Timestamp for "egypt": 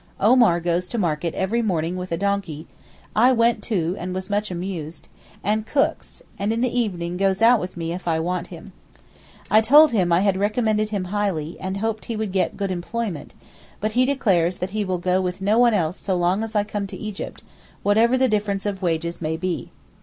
16.97-17.43